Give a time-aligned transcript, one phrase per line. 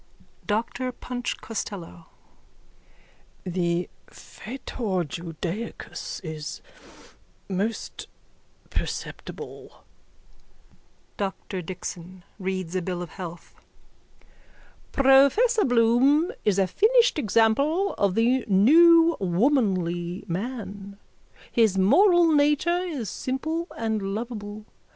[0.47, 0.63] DR
[0.99, 2.07] PUNCH COSTELLO:
[3.43, 6.59] The fetor judaicus is
[7.47, 8.07] most
[8.71, 9.83] perceptible.
[11.19, 13.53] DR DIXON: (Reads a bill of health.)
[14.91, 20.97] Professor Bloom is a finished example of the new womanly man.
[21.51, 24.65] His moral nature is simple and lovable.